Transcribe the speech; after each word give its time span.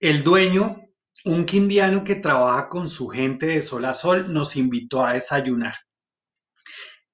El 0.00 0.22
dueño, 0.22 0.76
un 1.24 1.44
quindiano 1.44 2.04
que 2.04 2.14
trabaja 2.14 2.68
con 2.68 2.88
su 2.88 3.08
gente 3.08 3.46
de 3.46 3.62
sol 3.62 3.84
a 3.84 3.94
sol, 3.94 4.32
nos 4.32 4.54
invitó 4.54 5.04
a 5.04 5.14
desayunar. 5.14 5.74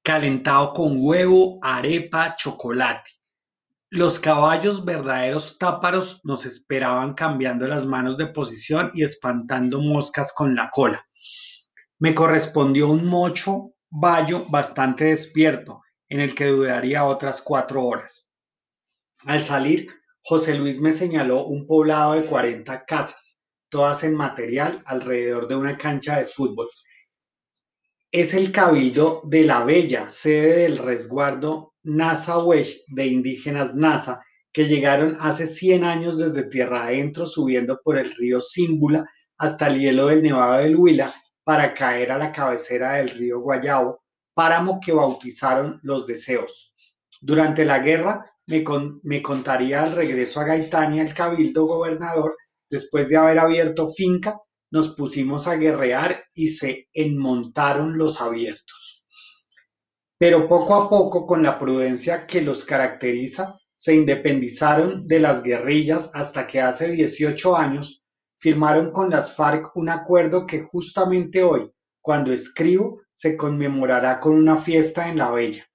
Calentado 0.02 0.74
con 0.74 0.96
huevo, 0.98 1.58
arepa, 1.62 2.36
chocolate. 2.36 3.10
Los 3.88 4.20
caballos, 4.20 4.84
verdaderos 4.84 5.56
táparos, 5.56 6.20
nos 6.24 6.44
esperaban 6.44 7.14
cambiando 7.14 7.66
las 7.66 7.86
manos 7.86 8.18
de 8.18 8.26
posición 8.26 8.90
y 8.92 9.02
espantando 9.02 9.80
moscas 9.80 10.34
con 10.34 10.54
la 10.54 10.68
cola. 10.70 11.08
Me 11.98 12.14
correspondió 12.14 12.90
un 12.90 13.06
mocho 13.06 13.76
bayo 13.88 14.44
bastante 14.50 15.04
despierto, 15.04 15.80
en 16.10 16.20
el 16.20 16.34
que 16.34 16.48
duraría 16.48 17.06
otras 17.06 17.40
cuatro 17.40 17.82
horas. 17.82 18.30
Al 19.24 19.42
salir, 19.42 19.88
José 20.26 20.54
Luis 20.54 20.80
me 20.80 20.90
señaló 20.90 21.44
un 21.44 21.66
poblado 21.66 22.14
de 22.14 22.22
40 22.22 22.86
casas, 22.86 23.44
todas 23.68 24.04
en 24.04 24.14
material 24.14 24.82
alrededor 24.86 25.48
de 25.48 25.54
una 25.54 25.76
cancha 25.76 26.16
de 26.16 26.24
fútbol. 26.24 26.66
Es 28.10 28.32
el 28.32 28.50
cabildo 28.50 29.20
de 29.26 29.44
La 29.44 29.64
Bella, 29.64 30.08
sede 30.08 30.62
del 30.62 30.78
resguardo 30.78 31.74
Nasa 31.82 32.36
de 32.88 33.06
indígenas 33.06 33.74
Nasa, 33.74 34.22
que 34.50 34.64
llegaron 34.64 35.14
hace 35.20 35.46
100 35.46 35.84
años 35.84 36.16
desde 36.16 36.48
tierra 36.48 36.84
adentro 36.84 37.26
subiendo 37.26 37.78
por 37.84 37.98
el 37.98 38.10
río 38.16 38.40
Símbula 38.40 39.04
hasta 39.36 39.66
el 39.66 39.78
hielo 39.78 40.06
del 40.06 40.22
Nevado 40.22 40.62
del 40.62 40.76
Huila 40.76 41.12
para 41.42 41.74
caer 41.74 42.10
a 42.12 42.18
la 42.18 42.32
cabecera 42.32 42.94
del 42.94 43.10
río 43.10 43.40
Guayabo, 43.40 44.02
páramo 44.32 44.80
que 44.80 44.92
bautizaron 44.92 45.80
los 45.82 46.06
deseos. 46.06 46.73
Durante 47.26 47.64
la 47.64 47.78
guerra 47.78 48.26
me, 48.48 49.22
contaría 49.22 49.86
el 49.86 49.94
regreso 49.94 50.40
a 50.40 50.44
Gaitania 50.44 51.02
el 51.02 51.14
cabildo 51.14 51.64
gobernador, 51.64 52.36
después 52.68 53.08
de 53.08 53.16
haber 53.16 53.38
abierto 53.38 53.90
finca, 53.90 54.42
nos 54.70 54.94
pusimos 54.94 55.48
a 55.48 55.56
guerrear 55.56 56.22
y 56.34 56.48
se 56.48 56.90
enmontaron 56.92 57.96
los 57.96 58.20
abiertos. 58.20 59.06
Pero 60.18 60.46
poco 60.48 60.74
a 60.74 60.90
poco, 60.90 61.26
con 61.26 61.42
la 61.42 61.58
prudencia 61.58 62.26
que 62.26 62.42
los 62.42 62.66
caracteriza, 62.66 63.58
se 63.74 63.94
independizaron 63.94 65.08
de 65.08 65.20
las 65.20 65.42
guerrillas 65.42 66.10
hasta 66.12 66.46
que 66.46 66.60
hace 66.60 66.90
18 66.90 67.56
años 67.56 68.04
firmaron 68.36 68.92
con 68.92 69.08
las 69.08 69.34
FARC 69.34 69.74
un 69.76 69.88
acuerdo 69.88 70.46
que 70.46 70.60
justamente 70.60 71.42
hoy, 71.42 71.72
cuando 72.02 72.34
escribo, 72.34 73.00
se 73.14 73.34
conmemorará 73.34 74.20
con 74.20 74.34
una 74.34 74.56
fiesta 74.56 75.08
en 75.08 75.16
La 75.16 75.30
Bella. 75.30 75.66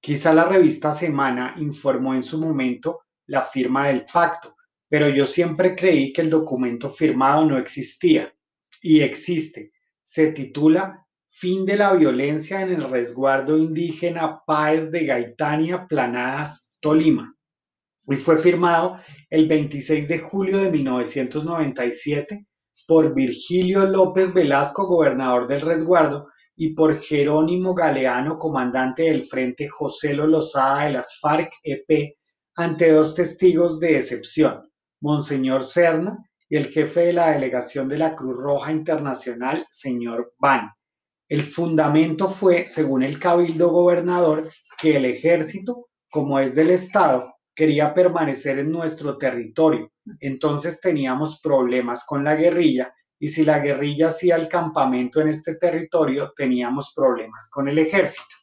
Quizá 0.00 0.32
la 0.32 0.44
revista 0.44 0.92
Semana 0.92 1.54
informó 1.58 2.14
en 2.14 2.22
su 2.22 2.40
momento 2.40 3.00
la 3.26 3.42
firma 3.42 3.88
del 3.88 4.04
pacto, 4.04 4.56
pero 4.88 5.08
yo 5.08 5.26
siempre 5.26 5.74
creí 5.74 6.12
que 6.12 6.22
el 6.22 6.30
documento 6.30 6.88
firmado 6.88 7.44
no 7.44 7.58
existía 7.58 8.32
y 8.80 9.00
existe. 9.00 9.72
Se 10.00 10.32
titula 10.32 11.04
Fin 11.26 11.66
de 11.66 11.76
la 11.76 11.92
violencia 11.92 12.62
en 12.62 12.72
el 12.72 12.90
resguardo 12.90 13.58
indígena 13.58 14.40
Páez 14.46 14.90
de 14.90 15.04
Gaitania, 15.04 15.86
Planadas, 15.86 16.76
Tolima. 16.80 17.36
Y 18.06 18.16
fue 18.16 18.38
firmado 18.38 18.98
el 19.28 19.46
26 19.46 20.08
de 20.08 20.18
julio 20.18 20.58
de 20.58 20.70
1997 20.70 22.46
por 22.86 23.14
Virgilio 23.14 23.84
López 23.84 24.32
Velasco, 24.32 24.86
gobernador 24.86 25.46
del 25.46 25.60
resguardo, 25.60 26.28
y 26.60 26.74
por 26.74 27.00
Jerónimo 27.00 27.72
Galeano, 27.72 28.36
comandante 28.36 29.04
del 29.04 29.22
Frente 29.22 29.68
José 29.68 30.14
Lozada 30.14 30.84
de 30.84 30.90
las 30.90 31.20
FARC-EP, 31.20 32.16
ante 32.56 32.90
dos 32.90 33.14
testigos 33.14 33.78
de 33.78 33.96
excepción, 33.96 34.68
Monseñor 35.00 35.62
Serna 35.62 36.18
y 36.48 36.56
el 36.56 36.66
jefe 36.66 37.06
de 37.06 37.12
la 37.12 37.30
delegación 37.30 37.88
de 37.88 37.98
la 37.98 38.16
Cruz 38.16 38.36
Roja 38.36 38.72
Internacional, 38.72 39.64
señor 39.70 40.34
Van. 40.40 40.72
El 41.28 41.42
fundamento 41.42 42.26
fue, 42.26 42.66
según 42.66 43.04
el 43.04 43.20
cabildo 43.20 43.68
gobernador, 43.68 44.50
que 44.80 44.96
el 44.96 45.04
ejército, 45.04 45.86
como 46.10 46.40
es 46.40 46.56
del 46.56 46.70
Estado, 46.70 47.34
quería 47.54 47.94
permanecer 47.94 48.58
en 48.58 48.72
nuestro 48.72 49.16
territorio. 49.16 49.92
Entonces 50.18 50.80
teníamos 50.80 51.40
problemas 51.40 52.04
con 52.04 52.24
la 52.24 52.34
guerrilla 52.34 52.92
y 53.18 53.28
si 53.28 53.44
la 53.44 53.58
guerrilla 53.58 54.08
hacía 54.08 54.36
el 54.36 54.48
campamento 54.48 55.20
en 55.20 55.28
este 55.28 55.56
territorio, 55.56 56.32
teníamos 56.36 56.92
problemas 56.94 57.48
con 57.50 57.68
el 57.68 57.78
ejército. 57.78 58.34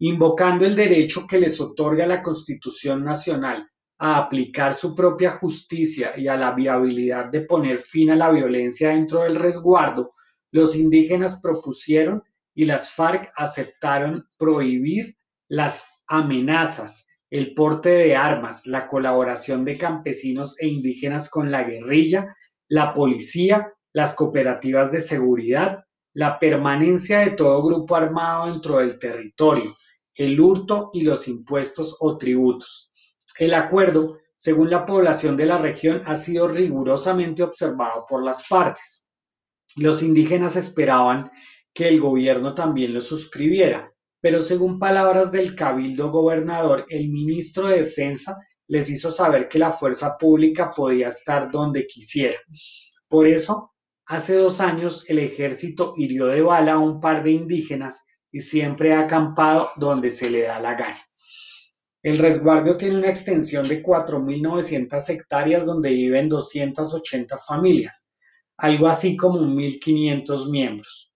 Invocando 0.00 0.64
el 0.64 0.76
derecho 0.76 1.26
que 1.26 1.40
les 1.40 1.60
otorga 1.60 2.06
la 2.06 2.22
Constitución 2.22 3.04
Nacional 3.04 3.68
a 3.98 4.18
aplicar 4.18 4.74
su 4.74 4.94
propia 4.94 5.30
justicia 5.30 6.12
y 6.16 6.28
a 6.28 6.36
la 6.36 6.52
viabilidad 6.54 7.30
de 7.30 7.40
poner 7.40 7.78
fin 7.78 8.10
a 8.10 8.16
la 8.16 8.30
violencia 8.30 8.90
dentro 8.90 9.24
del 9.24 9.36
resguardo, 9.36 10.14
los 10.52 10.76
indígenas 10.76 11.40
propusieron 11.42 12.22
y 12.54 12.64
las 12.64 12.92
FARC 12.94 13.32
aceptaron 13.36 14.26
prohibir 14.38 15.16
las 15.48 16.04
amenazas, 16.08 17.08
el 17.30 17.54
porte 17.54 17.88
de 17.88 18.16
armas, 18.16 18.66
la 18.66 18.86
colaboración 18.86 19.64
de 19.64 19.78
campesinos 19.78 20.58
e 20.60 20.68
indígenas 20.68 21.28
con 21.28 21.50
la 21.50 21.64
guerrilla, 21.64 22.34
la 22.68 22.92
policía, 22.92 23.72
las 23.92 24.14
cooperativas 24.14 24.92
de 24.92 25.00
seguridad, 25.00 25.84
la 26.12 26.38
permanencia 26.38 27.20
de 27.20 27.30
todo 27.30 27.62
grupo 27.62 27.96
armado 27.96 28.50
dentro 28.50 28.78
del 28.78 28.98
territorio, 28.98 29.76
el 30.14 30.40
hurto 30.40 30.90
y 30.92 31.02
los 31.02 31.28
impuestos 31.28 31.96
o 32.00 32.18
tributos. 32.18 32.92
El 33.38 33.54
acuerdo, 33.54 34.18
según 34.36 34.70
la 34.70 34.84
población 34.84 35.36
de 35.36 35.46
la 35.46 35.58
región, 35.58 36.02
ha 36.04 36.16
sido 36.16 36.48
rigurosamente 36.48 37.42
observado 37.42 38.04
por 38.08 38.24
las 38.24 38.46
partes. 38.48 39.10
Los 39.76 40.02
indígenas 40.02 40.56
esperaban 40.56 41.30
que 41.72 41.88
el 41.88 42.00
gobierno 42.00 42.54
también 42.54 42.92
lo 42.92 43.00
suscribiera, 43.00 43.88
pero 44.20 44.42
según 44.42 44.78
palabras 44.78 45.30
del 45.30 45.54
cabildo 45.54 46.10
gobernador, 46.10 46.84
el 46.88 47.08
ministro 47.08 47.68
de 47.68 47.82
Defensa 47.82 48.36
les 48.68 48.90
hizo 48.90 49.10
saber 49.10 49.48
que 49.48 49.58
la 49.58 49.72
fuerza 49.72 50.16
pública 50.18 50.70
podía 50.70 51.08
estar 51.08 51.50
donde 51.50 51.86
quisiera. 51.86 52.38
Por 53.08 53.26
eso, 53.26 53.72
hace 54.06 54.34
dos 54.34 54.60
años 54.60 55.04
el 55.08 55.18
ejército 55.18 55.94
hirió 55.96 56.26
de 56.26 56.42
bala 56.42 56.74
a 56.74 56.78
un 56.78 57.00
par 57.00 57.24
de 57.24 57.32
indígenas 57.32 58.06
y 58.30 58.40
siempre 58.40 58.92
ha 58.92 59.00
acampado 59.00 59.70
donde 59.76 60.10
se 60.10 60.30
le 60.30 60.42
da 60.42 60.60
la 60.60 60.74
gana. 60.74 61.00
El 62.02 62.18
resguardo 62.18 62.76
tiene 62.76 62.98
una 62.98 63.10
extensión 63.10 63.66
de 63.66 63.82
4.900 63.82 65.10
hectáreas 65.10 65.66
donde 65.66 65.90
viven 65.90 66.28
280 66.28 67.38
familias, 67.38 68.06
algo 68.56 68.86
así 68.86 69.16
como 69.16 69.40
1.500 69.40 70.50
miembros. 70.50 71.12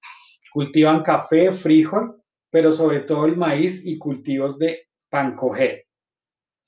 Cultivan 0.52 1.02
café, 1.02 1.52
frijol, 1.52 2.22
pero 2.50 2.72
sobre 2.72 3.00
todo 3.00 3.26
el 3.26 3.36
maíz 3.36 3.86
y 3.86 3.96
cultivos 3.96 4.58
de 4.58 4.88
pancoger. 5.08 5.86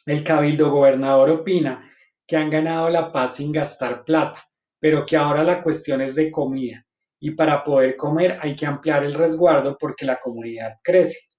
El 0.07 0.23
cabildo 0.23 0.71
gobernador 0.71 1.31
opina 1.31 1.91
que 2.27 2.37
han 2.37 2.51
ganado 2.51 2.91
la 2.91 3.11
paz 3.11 3.37
sin 3.37 3.53
gastar 3.53 4.05
plata, 4.05 4.45
pero 4.79 5.07
que 5.07 5.17
ahora 5.17 5.43
la 5.43 5.63
cuestión 5.63 6.01
es 6.01 6.15
de 6.15 6.31
comida 6.31 6.85
y 7.25 7.31
para 7.31 7.65
poder 7.65 7.97
comer 7.97 8.37
hay 8.43 8.55
que 8.55 8.67
ampliar 8.67 9.03
el 9.03 9.15
resguardo 9.15 9.79
porque 9.79 10.05
la 10.05 10.21
comunidad 10.21 10.75
crece. 10.83 11.31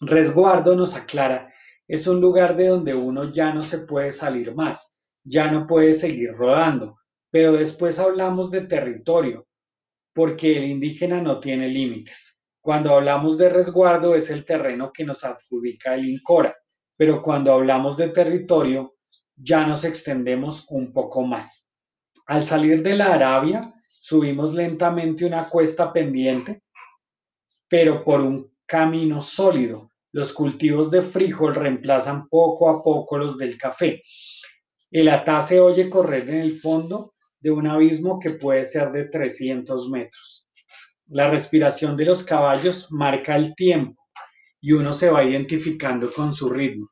Resguardo 0.00 0.74
nos 0.74 0.96
aclara, 0.96 1.52
es 1.86 2.06
un 2.06 2.22
lugar 2.22 2.56
de 2.56 2.68
donde 2.68 2.94
uno 2.94 3.30
ya 3.34 3.52
no 3.52 3.60
se 3.60 3.80
puede 3.80 4.12
salir 4.12 4.54
más, 4.54 4.96
ya 5.22 5.52
no 5.52 5.66
puede 5.66 5.92
seguir 5.92 6.32
rodando, 6.32 6.96
pero 7.30 7.52
después 7.52 7.98
hablamos 7.98 8.50
de 8.50 8.62
territorio, 8.62 9.46
porque 10.14 10.56
el 10.56 10.64
indígena 10.64 11.20
no 11.20 11.38
tiene 11.38 11.68
límites. 11.68 12.42
Cuando 12.62 12.94
hablamos 12.94 13.36
de 13.36 13.50
resguardo 13.50 14.14
es 14.14 14.30
el 14.30 14.46
terreno 14.46 14.90
que 14.90 15.04
nos 15.04 15.22
adjudica 15.22 15.94
el 15.96 16.06
INCORA, 16.06 16.54
pero 16.96 17.22
cuando 17.22 17.52
hablamos 17.52 17.96
de 17.96 18.08
territorio 18.08 18.94
ya 19.36 19.66
nos 19.66 19.84
extendemos 19.84 20.66
un 20.68 20.92
poco 20.92 21.24
más. 21.24 21.68
Al 22.26 22.44
salir 22.44 22.82
de 22.82 22.96
la 22.96 23.14
Arabia, 23.14 23.68
subimos 24.00 24.54
lentamente 24.54 25.24
una 25.24 25.48
cuesta 25.48 25.92
pendiente, 25.92 26.62
pero 27.68 28.04
por 28.04 28.20
un 28.20 28.52
camino 28.66 29.20
sólido. 29.20 29.90
Los 30.12 30.32
cultivos 30.32 30.90
de 30.90 31.02
frijol 31.02 31.54
reemplazan 31.54 32.28
poco 32.28 32.68
a 32.68 32.82
poco 32.82 33.16
los 33.16 33.38
del 33.38 33.56
café. 33.56 34.02
El 34.90 35.08
atá 35.08 35.40
se 35.40 35.58
oye 35.60 35.88
correr 35.88 36.28
en 36.28 36.40
el 36.40 36.52
fondo 36.52 37.14
de 37.40 37.50
un 37.50 37.66
abismo 37.66 38.20
que 38.20 38.30
puede 38.30 38.64
ser 38.66 38.92
de 38.92 39.06
300 39.06 39.88
metros. 39.88 40.48
La 41.06 41.30
respiración 41.30 41.96
de 41.96 42.04
los 42.04 42.24
caballos 42.24 42.88
marca 42.90 43.36
el 43.36 43.54
tiempo 43.54 44.02
y 44.60 44.72
uno 44.72 44.92
se 44.92 45.10
va 45.10 45.24
identificando 45.24 46.12
con 46.12 46.32
su 46.32 46.50
ritmo. 46.50 46.91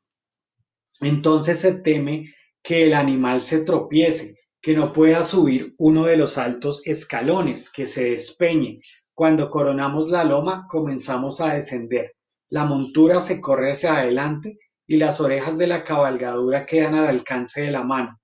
Entonces 1.01 1.59
se 1.59 1.73
teme 1.81 2.33
que 2.61 2.85
el 2.85 2.93
animal 2.93 3.41
se 3.41 3.63
tropiece, 3.63 4.35
que 4.61 4.75
no 4.75 4.93
pueda 4.93 5.23
subir 5.23 5.73
uno 5.79 6.05
de 6.05 6.15
los 6.15 6.37
altos 6.37 6.85
escalones, 6.85 7.71
que 7.71 7.87
se 7.87 8.11
despeñe. 8.11 8.81
Cuando 9.15 9.49
coronamos 9.49 10.11
la 10.11 10.23
loma 10.23 10.67
comenzamos 10.69 11.41
a 11.41 11.55
descender. 11.55 12.13
La 12.49 12.65
montura 12.65 13.19
se 13.19 13.41
corre 13.41 13.71
hacia 13.71 13.95
adelante 13.95 14.59
y 14.85 14.97
las 14.97 15.19
orejas 15.21 15.57
de 15.57 15.67
la 15.67 15.83
cabalgadura 15.83 16.65
quedan 16.65 16.95
al 16.95 17.07
alcance 17.07 17.61
de 17.61 17.71
la 17.71 17.83
mano. 17.83 18.19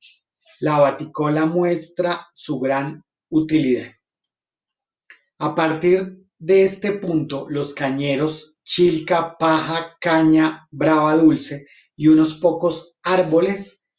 la 0.59 0.79
baticola 0.79 1.45
muestra 1.45 2.27
su 2.33 2.59
gran 2.59 3.03
utilidad. 3.29 3.91
A 5.38 5.53
partir 5.53 6.25
de 6.39 6.63
este 6.63 6.94
punto, 6.94 7.45
los 7.47 7.75
cañeros, 7.75 8.59
chilca, 8.63 9.38
paja, 9.38 9.95
caña, 10.00 10.68
brava 10.71 11.15
dulce 11.15 11.68
y 11.98 12.08
unos 12.08 12.36
pocos 12.36 13.00
árboles, 13.04 13.90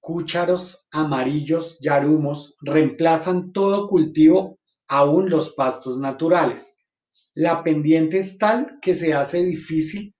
cúcharos, 0.00 0.88
amarillos, 0.90 1.78
yarumos, 1.80 2.56
reemplazan 2.60 3.52
todo 3.52 3.88
cultivo, 3.88 4.58
aún 4.88 5.30
los 5.30 5.54
pastos 5.54 5.98
naturales. 5.98 6.84
La 7.32 7.62
pendiente 7.62 8.18
es 8.18 8.38
tal 8.38 8.78
que 8.82 8.94
se 8.94 9.14
hace 9.14 9.44
difícil 9.44 10.14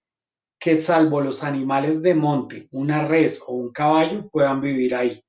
que 0.61 0.77
salvo 0.77 1.21
los 1.21 1.43
animales 1.43 2.03
de 2.03 2.15
monte, 2.15 2.69
una 2.71 3.07
res 3.09 3.43
o 3.49 3.57
un 3.57 3.73
caballo, 3.73 4.31
puedan 4.31 4.61
vivir 4.61 4.95
ahí. 4.95 5.21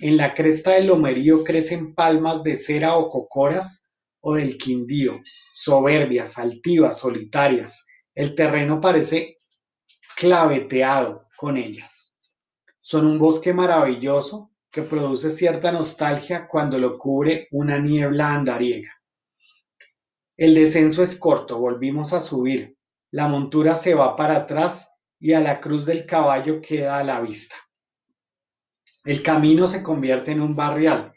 En 0.00 0.16
la 0.16 0.34
cresta 0.34 0.72
del 0.72 0.88
lomerío 0.88 1.44
crecen 1.44 1.94
palmas 1.94 2.42
de 2.42 2.56
cera 2.56 2.96
o 2.96 3.08
cocoras 3.08 3.88
o 4.20 4.34
del 4.34 4.58
quindío, 4.58 5.12
soberbias, 5.54 6.38
altivas, 6.38 6.98
solitarias. 6.98 7.86
El 8.16 8.34
terreno 8.34 8.80
parece 8.80 9.38
claveteado 10.16 11.28
con 11.36 11.56
ellas. 11.56 12.18
Son 12.80 13.06
un 13.06 13.18
bosque 13.18 13.52
maravilloso 13.52 14.52
que 14.70 14.82
produce 14.82 15.30
cierta 15.30 15.72
nostalgia 15.72 16.46
cuando 16.46 16.78
lo 16.78 16.98
cubre 16.98 17.48
una 17.50 17.78
niebla 17.78 18.34
andariega. 18.34 18.90
El 20.36 20.54
descenso 20.54 21.02
es 21.02 21.18
corto, 21.18 21.58
volvimos 21.58 22.12
a 22.12 22.20
subir. 22.20 22.76
La 23.10 23.28
montura 23.28 23.76
se 23.76 23.94
va 23.94 24.16
para 24.16 24.36
atrás 24.36 24.98
y 25.20 25.32
a 25.32 25.40
la 25.40 25.60
cruz 25.60 25.86
del 25.86 26.06
caballo 26.06 26.60
queda 26.60 26.98
a 26.98 27.04
la 27.04 27.20
vista. 27.20 27.54
El 29.04 29.22
camino 29.22 29.66
se 29.66 29.82
convierte 29.82 30.32
en 30.32 30.40
un 30.40 30.56
barrial 30.56 31.14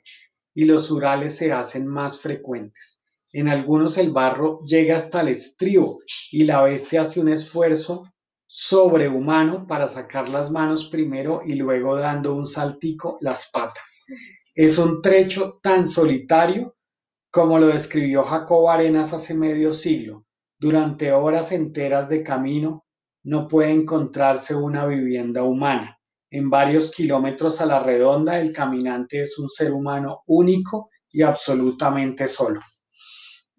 y 0.53 0.65
los 0.65 0.91
urales 0.91 1.35
se 1.35 1.51
hacen 1.51 1.87
más 1.87 2.19
frecuentes. 2.19 3.03
En 3.31 3.47
algunos 3.47 3.97
el 3.97 4.11
barro 4.11 4.61
llega 4.61 4.97
hasta 4.97 5.21
el 5.21 5.29
estribo 5.29 5.99
y 6.31 6.43
la 6.43 6.61
bestia 6.61 7.01
hace 7.01 7.19
un 7.19 7.29
esfuerzo 7.29 8.03
sobrehumano 8.59 9.67
para 9.67 9.87
sacar 9.87 10.29
las 10.29 10.49
manos 10.49 10.89
primero 10.89 11.41
y 11.45 11.53
luego 11.53 11.95
dando 11.95 12.33
un 12.33 12.47
saltico 12.47 13.19
las 13.21 13.51
patas. 13.53 14.03
Es 14.55 14.79
un 14.79 15.03
trecho 15.03 15.59
tan 15.61 15.87
solitario 15.87 16.75
como 17.29 17.59
lo 17.59 17.67
describió 17.67 18.23
Jacobo 18.23 18.71
Arenas 18.71 19.13
hace 19.13 19.35
medio 19.35 19.71
siglo, 19.71 20.25
durante 20.57 21.11
horas 21.11 21.51
enteras 21.51 22.09
de 22.09 22.23
camino 22.23 22.87
no 23.21 23.47
puede 23.47 23.69
encontrarse 23.69 24.55
una 24.55 24.87
vivienda 24.87 25.43
humana. 25.43 25.99
En 26.31 26.49
varios 26.49 26.89
kilómetros 26.89 27.61
a 27.61 27.67
la 27.67 27.83
redonda 27.83 28.39
el 28.39 28.53
caminante 28.53 29.21
es 29.21 29.37
un 29.37 29.49
ser 29.49 29.71
humano 29.71 30.23
único 30.25 30.89
y 31.11 31.21
absolutamente 31.21 32.27
solo. 32.27 32.59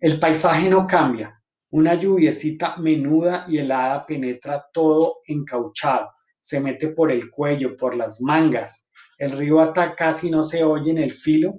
El 0.00 0.18
paisaje 0.18 0.68
no 0.68 0.88
cambia. 0.88 1.30
Una 1.70 1.94
lluviecita 1.94 2.76
menuda 2.78 3.44
y 3.46 3.58
helada 3.58 4.06
penetra 4.06 4.64
todo 4.72 5.18
encauchado. 5.26 6.10
Se 6.40 6.60
mete 6.60 6.88
por 6.88 7.10
el 7.10 7.30
cuello, 7.30 7.76
por 7.76 7.94
las 7.94 8.22
mangas. 8.22 8.88
El 9.18 9.32
río 9.32 9.60
Ata 9.60 9.94
casi 9.94 10.30
no 10.30 10.42
se 10.42 10.64
oye 10.64 10.92
en 10.92 10.98
el 10.98 11.10
filo 11.10 11.58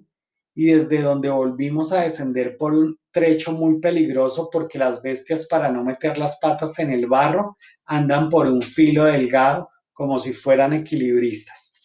y 0.55 0.65
desde 0.65 1.03
donde 1.03 1.29
volvimos 1.29 1.93
a 1.93 2.01
descender 2.01 2.57
por 2.57 2.73
un 2.73 2.97
trecho 3.11 3.51
muy 3.51 3.79
peligroso 3.79 4.49
porque 4.51 4.79
las 4.79 5.03
bestias 5.03 5.45
para 5.45 5.71
no 5.71 5.83
meter 5.83 6.17
las 6.17 6.39
patas 6.39 6.79
en 6.79 6.91
el 6.91 7.05
barro 7.05 7.57
andan 7.85 8.29
por 8.29 8.47
un 8.47 8.63
filo 8.63 9.03
delgado 9.03 9.69
como 9.93 10.17
si 10.17 10.33
fueran 10.33 10.73
equilibristas. 10.73 11.75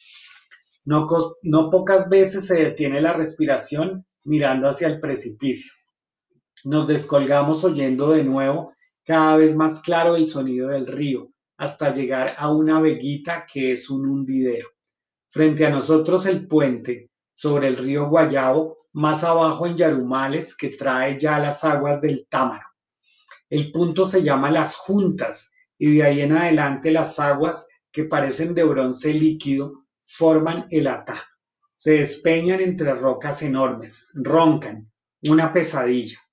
No, 0.87 1.07
no 1.43 1.71
pocas 1.71 2.09
veces 2.09 2.47
se 2.47 2.55
detiene 2.55 3.03
la 3.03 3.13
respiración 3.13 4.07
mirando 4.25 4.69
hacia 4.69 4.89
el 4.89 4.99
precipicio. 4.99 5.73
Nos 6.65 6.87
descolgamos 6.87 7.63
oyendo 7.63 8.11
de 8.13 8.25
nuevo 8.25 8.73
cada 9.05 9.37
vez 9.37 9.55
más 9.55 9.81
claro 9.81 10.17
el 10.17 10.25
sonido 10.25 10.69
del 10.69 10.87
río 10.87 11.31
hasta 11.59 11.93
llegar 11.93 12.35
a 12.39 12.51
una 12.51 12.81
veguita 12.81 13.45
que 13.51 13.73
es 13.73 13.91
un 13.91 14.09
hundidero. 14.09 14.69
Frente 15.29 15.67
a 15.67 15.71
nosotros 15.71 16.25
el 16.25 16.49
puente, 16.49 17.11
sobre 17.35 17.69
el 17.69 17.77
río 17.77 18.09
Guayabo, 18.09 18.79
más 18.95 19.25
abajo 19.25 19.67
en 19.67 19.77
Yarumales, 19.77 20.57
que 20.57 20.71
trae 20.71 21.21
ya 21.21 21.39
las 21.39 21.65
aguas 21.65 22.01
del 22.01 22.27
Támaro. 22.31 22.67
El 23.51 23.71
punto 23.71 24.07
se 24.07 24.23
llama 24.23 24.51
Las 24.51 24.77
Juntas 24.77 25.53
y 25.77 25.97
de 25.97 26.03
ahí 26.03 26.21
en 26.23 26.33
adelante 26.33 26.91
las 26.91 27.21
aguas 27.21 27.69
que 27.93 28.05
parecen 28.05 28.55
de 28.55 28.65
bronce 28.65 29.13
líquido 29.13 29.85
forman 30.03 30.65
el 30.71 30.87
Atá. 30.87 31.17
Se 31.75 31.93
despeñan 31.99 32.61
entre 32.61 32.95
rocas 32.95 33.43
enormes, 33.43 34.13
roncan, 34.15 34.91
una 35.25 35.53
pesadilla. 35.53 36.24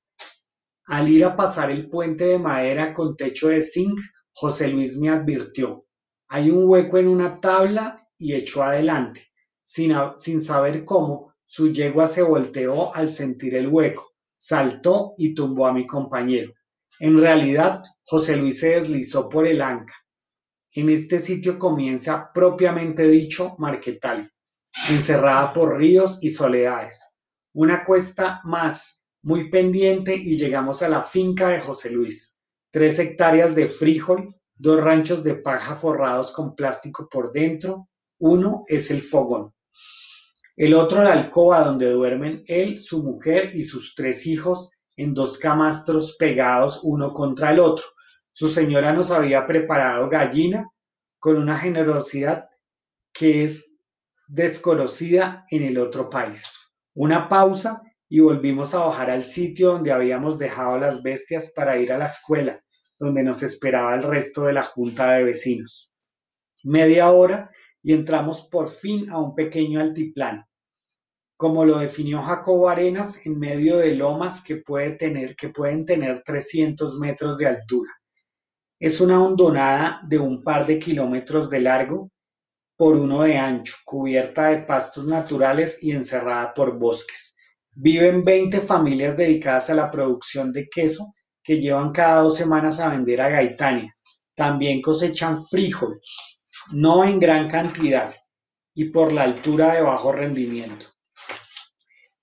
Al 0.91 1.07
ir 1.07 1.23
a 1.23 1.37
pasar 1.37 1.71
el 1.71 1.87
puente 1.87 2.25
de 2.25 2.37
madera 2.37 2.93
con 2.93 3.15
techo 3.15 3.47
de 3.47 3.61
zinc, 3.61 3.97
José 4.33 4.67
Luis 4.67 4.97
me 4.97 5.07
advirtió, 5.07 5.85
hay 6.27 6.51
un 6.51 6.65
hueco 6.67 6.97
en 6.97 7.07
una 7.07 7.39
tabla 7.39 8.09
y 8.17 8.33
echó 8.33 8.61
adelante. 8.61 9.25
Sin, 9.61 10.41
saber 10.41 10.83
cómo, 10.83 11.33
su 11.45 11.71
yegua 11.71 12.09
se 12.09 12.23
volteó 12.23 12.93
al 12.93 13.09
sentir 13.09 13.55
el 13.55 13.69
hueco, 13.69 14.11
saltó 14.35 15.13
y 15.17 15.33
tumbó 15.33 15.65
a 15.65 15.73
mi 15.73 15.87
compañero. 15.87 16.51
En 16.99 17.17
realidad, 17.21 17.81
José 18.05 18.35
Luis 18.35 18.59
se 18.59 18.71
deslizó 18.71 19.29
por 19.29 19.47
el 19.47 19.61
anca. 19.61 19.93
En 20.73 20.89
este 20.89 21.19
sitio 21.19 21.57
comienza 21.57 22.31
propiamente 22.33 23.07
dicho 23.07 23.55
Marquetal, 23.59 24.29
encerrada 24.89 25.53
por 25.53 25.77
ríos 25.77 26.19
y 26.21 26.31
soledades. 26.31 27.01
Una 27.53 27.85
cuesta 27.85 28.41
más, 28.43 29.00
muy 29.23 29.49
pendiente 29.49 30.15
y 30.15 30.37
llegamos 30.37 30.81
a 30.81 30.89
la 30.89 31.01
finca 31.01 31.49
de 31.49 31.59
José 31.59 31.91
Luis. 31.91 32.35
Tres 32.71 32.99
hectáreas 32.99 33.55
de 33.55 33.65
frijol, 33.67 34.27
dos 34.55 34.81
ranchos 34.81 35.23
de 35.23 35.35
paja 35.35 35.75
forrados 35.75 36.31
con 36.31 36.55
plástico 36.55 37.07
por 37.09 37.31
dentro, 37.31 37.89
uno 38.19 38.63
es 38.67 38.91
el 38.91 39.01
fogón. 39.01 39.53
El 40.55 40.73
otro 40.73 41.03
la 41.03 41.13
alcoba 41.13 41.63
donde 41.63 41.91
duermen 41.91 42.43
él, 42.47 42.79
su 42.79 43.03
mujer 43.03 43.55
y 43.55 43.63
sus 43.63 43.95
tres 43.95 44.27
hijos 44.27 44.71
en 44.95 45.13
dos 45.13 45.37
camastros 45.37 46.15
pegados 46.17 46.81
uno 46.83 47.13
contra 47.13 47.51
el 47.51 47.59
otro. 47.59 47.85
Su 48.31 48.49
señora 48.49 48.93
nos 48.93 49.11
había 49.11 49.47
preparado 49.47 50.09
gallina 50.09 50.67
con 51.19 51.37
una 51.37 51.57
generosidad 51.57 52.43
que 53.13 53.43
es 53.43 53.79
desconocida 54.27 55.45
en 55.49 55.63
el 55.63 55.77
otro 55.77 56.09
país. 56.09 56.51
Una 56.93 57.27
pausa 57.27 57.81
y 58.11 58.19
volvimos 58.19 58.73
a 58.73 58.79
bajar 58.79 59.09
al 59.09 59.23
sitio 59.23 59.71
donde 59.71 59.93
habíamos 59.93 60.37
dejado 60.37 60.77
las 60.77 61.01
bestias 61.01 61.53
para 61.55 61.77
ir 61.77 61.93
a 61.93 61.97
la 61.97 62.07
escuela, 62.07 62.61
donde 62.99 63.23
nos 63.23 63.41
esperaba 63.41 63.95
el 63.95 64.03
resto 64.03 64.43
de 64.43 64.53
la 64.53 64.63
junta 64.63 65.13
de 65.13 65.23
vecinos. 65.23 65.95
Media 66.61 67.09
hora 67.09 67.49
y 67.81 67.93
entramos 67.93 68.49
por 68.51 68.69
fin 68.69 69.09
a 69.09 69.17
un 69.17 69.33
pequeño 69.33 69.79
altiplano 69.79 70.45
como 71.37 71.65
lo 71.65 71.79
definió 71.79 72.21
Jacobo 72.21 72.69
Arenas, 72.69 73.25
en 73.25 73.39
medio 73.39 73.77
de 73.77 73.95
lomas 73.95 74.43
que, 74.43 74.57
puede 74.57 74.91
tener, 74.91 75.35
que 75.35 75.49
pueden 75.49 75.87
tener 75.87 76.21
300 76.21 76.99
metros 76.99 77.39
de 77.39 77.47
altura. 77.47 77.91
Es 78.79 79.01
una 79.01 79.19
hondonada 79.23 80.03
de 80.07 80.19
un 80.19 80.43
par 80.43 80.67
de 80.67 80.77
kilómetros 80.77 81.49
de 81.49 81.61
largo 81.61 82.11
por 82.77 82.95
uno 82.95 83.23
de 83.23 83.39
ancho, 83.39 83.73
cubierta 83.85 84.49
de 84.49 84.57
pastos 84.57 85.07
naturales 85.07 85.81
y 85.81 85.93
encerrada 85.93 86.53
por 86.53 86.77
bosques. 86.77 87.35
Viven 87.73 88.23
20 88.23 88.59
familias 88.59 89.15
dedicadas 89.15 89.69
a 89.69 89.75
la 89.75 89.89
producción 89.89 90.51
de 90.51 90.67
queso 90.67 91.13
que 91.41 91.61
llevan 91.61 91.93
cada 91.93 92.21
dos 92.21 92.35
semanas 92.35 92.81
a 92.81 92.89
vender 92.89 93.21
a 93.21 93.29
Gaitania. 93.29 93.95
También 94.35 94.81
cosechan 94.81 95.41
frijol, 95.45 95.97
no 96.73 97.05
en 97.05 97.17
gran 97.17 97.49
cantidad 97.49 98.13
y 98.73 98.89
por 98.89 99.13
la 99.13 99.23
altura 99.23 99.73
de 99.73 99.81
bajo 99.83 100.11
rendimiento. 100.11 100.87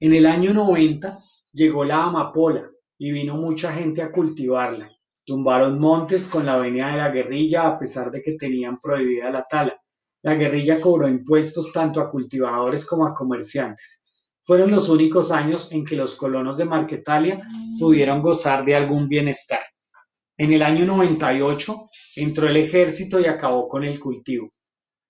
En 0.01 0.15
el 0.15 0.27
año 0.27 0.53
90 0.53 1.17
llegó 1.55 1.83
la 1.83 2.05
amapola 2.05 2.69
y 2.99 3.11
vino 3.11 3.35
mucha 3.37 3.73
gente 3.73 4.03
a 4.03 4.13
cultivarla. 4.13 4.91
Tumbaron 5.25 5.79
montes 5.79 6.29
con 6.29 6.45
la 6.45 6.59
venia 6.59 6.89
de 6.89 6.99
la 6.99 7.09
guerrilla 7.09 7.67
a 7.67 7.79
pesar 7.79 8.11
de 8.11 8.21
que 8.21 8.35
tenían 8.35 8.77
prohibida 8.77 9.31
la 9.31 9.45
tala. 9.49 9.81
La 10.23 10.35
guerrilla 10.35 10.79
cobró 10.79 11.09
impuestos 11.09 11.73
tanto 11.73 12.03
a 12.03 12.11
cultivadores 12.11 12.85
como 12.85 13.07
a 13.07 13.15
comerciantes. 13.15 14.05
Fueron 14.49 14.71
los 14.71 14.89
únicos 14.89 15.31
años 15.31 15.73
en 15.73 15.85
que 15.85 15.95
los 15.95 16.17
colonos 16.17 16.57
de 16.57 16.65
Marquetalia 16.65 17.39
pudieron 17.79 18.23
gozar 18.23 18.65
de 18.65 18.75
algún 18.75 19.07
bienestar. 19.07 19.61
En 20.39 20.55
el 20.55 20.63
año 20.63 20.87
98 20.87 21.91
entró 22.17 22.49
el 22.49 22.57
ejército 22.57 23.21
y 23.21 23.27
acabó 23.27 23.69
con 23.69 23.85
el 23.85 24.01
cultivo. 24.01 24.49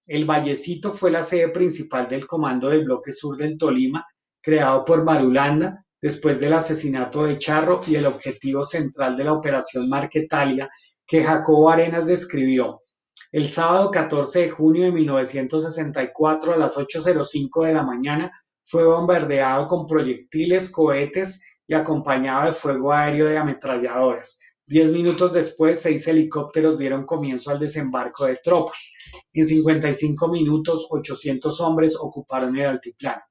El 0.09 0.25
Vallecito 0.25 0.90
fue 0.90 1.12
la 1.12 1.23
sede 1.23 1.50
principal 1.50 2.09
del 2.09 2.26
comando 2.26 2.68
del 2.68 2.85
bloque 2.85 3.12
sur 3.12 3.37
del 3.37 3.57
Tolima 3.57 4.04
creado 4.42 4.85
por 4.85 5.04
Marulanda 5.04 5.85
después 6.02 6.40
del 6.40 6.54
asesinato 6.54 7.23
de 7.23 7.38
Charro 7.38 7.83
y 7.87 7.95
el 7.95 8.07
objetivo 8.07 8.64
central 8.64 9.16
de 9.16 9.23
la 9.23 9.35
operación 9.35 9.88
Marquetalia 9.88 10.68
que 11.07 11.23
Jacobo 11.23 11.71
Arenas 11.71 12.09
describió. 12.09 12.83
El 13.30 13.49
sábado 13.49 13.92
14 13.92 14.40
de 14.40 14.50
junio 14.50 14.83
de 14.83 14.90
1964 14.90 16.54
a 16.54 16.57
las 16.57 16.76
8.05 16.76 17.66
de 17.66 17.75
la 17.75 17.85
mañana 17.85 18.33
fue 18.68 18.84
bombardeado 18.84 19.66
con 19.66 19.87
proyectiles, 19.87 20.70
cohetes 20.70 21.42
y 21.66 21.72
acompañado 21.72 22.44
de 22.44 22.52
fuego 22.52 22.92
aéreo 22.92 23.25
de 23.25 23.38
ametralladoras. 23.38 24.40
Diez 24.66 24.92
minutos 24.92 25.32
después, 25.32 25.80
seis 25.80 26.06
helicópteros 26.06 26.78
dieron 26.78 27.06
comienzo 27.06 27.50
al 27.50 27.58
desembarco 27.58 28.26
de 28.26 28.37
tropas. 28.37 28.92
En 29.32 29.46
55 29.46 30.28
minutos, 30.28 30.87
800 30.90 31.58
hombres 31.62 31.96
ocuparon 31.98 32.58
el 32.58 32.66
altiplano. 32.66 33.22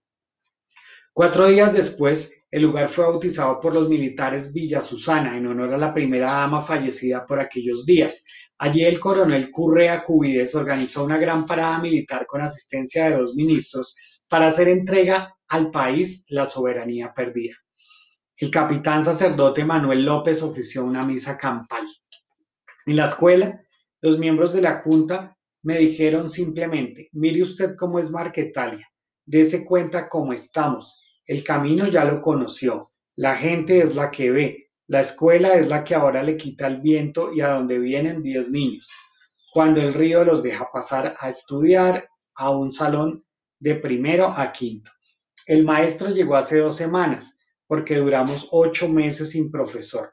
Cuatro 1.13 1.48
días 1.48 1.72
después, 1.74 2.44
el 2.50 2.63
lugar 2.63 2.88
fue 2.89 3.06
bautizado 3.06 3.60
por 3.60 3.75
los 3.75 3.89
militares 3.89 4.53
Villa 4.53 4.82
Susana 4.82 5.38
en 5.38 5.46
honor 5.46 5.75
a 5.75 5.77
la 5.77 5.94
primera 5.94 6.32
dama 6.32 6.63
fallecida 6.63 7.27
por 7.27 7.39
aquellos 7.39 7.86
días. 7.86 8.24
Allí 8.58 8.84
el 8.86 9.00
coronel 9.00 9.51
Currea 9.51 10.03
Cubides 10.03 10.56
organizó 10.56 11.03
una 11.03 11.20
gran 11.20 11.46
parada 11.46 11.79
militar 11.79 12.25
con 12.25 12.41
asistencia 12.41 13.06
de 13.06 13.17
dos 13.17 13.36
ministros 13.36 13.96
para 14.29 14.48
hacer 14.48 14.67
entrega 14.67 15.36
al 15.48 15.72
país 15.72 16.25
la 16.29 16.46
soberanía 16.46 17.13
perdida. 17.13 17.55
El 18.38 18.51
capitán 18.51 19.03
sacerdote 19.03 19.65
Manuel 19.65 20.05
López 20.05 20.43
ofició 20.43 20.84
una 20.84 21.03
misa 21.03 21.38
campal. 21.38 21.88
En 22.86 22.96
la 22.96 23.05
escuela, 23.05 23.62
los 24.01 24.19
miembros 24.19 24.53
de 24.53 24.62
la 24.62 24.81
junta 24.81 25.38
me 25.63 25.77
dijeron 25.77 26.29
simplemente, 26.29 27.10
mire 27.13 27.41
usted 27.41 27.75
cómo 27.75 28.00
es 28.00 28.12
Marquetalia, 28.12 28.88
dése 29.25 29.65
cuenta 29.65 30.07
cómo 30.07 30.34
estamos, 30.34 31.03
el 31.25 31.43
camino 31.43 31.88
ya 31.88 32.05
lo 32.05 32.22
conoció, 32.22 32.89
la 33.15 33.36
gente 33.36 33.79
es 33.79 33.96
la 33.96 34.12
que 34.12 34.31
ve, 34.31 34.69
la 34.88 35.01
escuela 35.01 35.55
es 35.55 35.67
la 35.67 35.84
que 35.84 35.96
ahora 35.96 36.24
le 36.24 36.38
quita 36.38 36.67
el 36.67 36.81
viento 36.81 37.34
y 37.34 37.41
a 37.41 37.50
donde 37.50 37.79
vienen 37.79 38.22
diez 38.22 38.50
niños, 38.50 38.88
cuando 39.51 39.81
el 39.81 39.93
río 39.93 40.24
los 40.24 40.43
deja 40.43 40.69
pasar 40.72 41.15
a 41.19 41.27
estudiar 41.27 42.07
a 42.36 42.51
un 42.51 42.72
salón 42.72 43.25
de 43.60 43.76
primero 43.76 44.28
a 44.28 44.52
quinto. 44.52 44.92
El 45.46 45.64
maestro 45.64 46.10
llegó 46.10 46.36
hace 46.36 46.58
dos 46.58 46.76
semanas, 46.76 47.40
porque 47.68 47.98
duramos 47.98 48.48
ocho 48.52 48.90
meses 48.90 49.32
sin 49.32 49.52
profesor. 49.52 50.10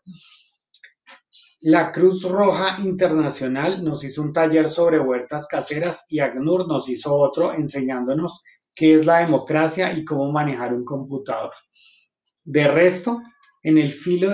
La 1.60 1.92
Cruz 1.92 2.22
Roja 2.24 2.78
Internacional 2.82 3.82
nos 3.82 4.04
hizo 4.04 4.22
un 4.22 4.32
taller 4.32 4.68
sobre 4.68 4.98
huertas 4.98 5.46
caseras 5.46 6.06
y 6.10 6.20
ACNUR 6.20 6.68
nos 6.68 6.88
hizo 6.88 7.14
otro 7.16 7.54
enseñándonos 7.54 8.44
qué 8.74 8.94
es 8.94 9.06
la 9.06 9.24
democracia 9.24 9.92
y 9.92 10.04
cómo 10.04 10.30
manejar 10.30 10.74
un 10.74 10.84
computador. 10.84 11.52
De 12.44 12.68
resto, 12.68 13.22
en 13.62 13.78
el 13.78 13.92
filo, 13.92 14.30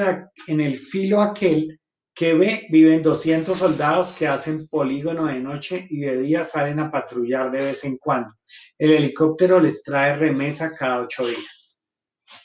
en 0.49 0.61
el 0.61 0.76
filo 0.76 1.21
aquel 1.21 1.79
que 2.20 2.34
ve 2.34 2.66
viven 2.68 3.02
200 3.02 3.56
soldados 3.56 4.12
que 4.12 4.28
hacen 4.28 4.68
polígono 4.68 5.24
de 5.24 5.40
noche 5.40 5.86
y 5.88 6.00
de 6.00 6.20
día 6.20 6.44
salen 6.44 6.78
a 6.78 6.90
patrullar 6.90 7.50
de 7.50 7.60
vez 7.60 7.82
en 7.84 7.96
cuando. 7.96 8.34
El 8.76 8.90
helicóptero 8.90 9.58
les 9.58 9.82
trae 9.82 10.14
remesa 10.14 10.70
cada 10.70 11.00
ocho 11.00 11.26
días. 11.26 11.80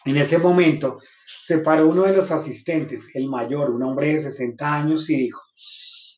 En 0.06 0.16
ese 0.16 0.38
momento 0.38 1.02
se 1.42 1.58
paró 1.58 1.90
uno 1.90 2.04
de 2.04 2.16
los 2.16 2.32
asistentes, 2.32 3.14
el 3.16 3.28
mayor, 3.28 3.70
un 3.70 3.84
hombre 3.84 4.14
de 4.14 4.20
60 4.20 4.74
años, 4.74 5.10
y 5.10 5.18
dijo, 5.18 5.42